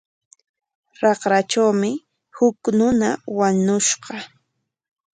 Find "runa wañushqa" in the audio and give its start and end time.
2.77-4.15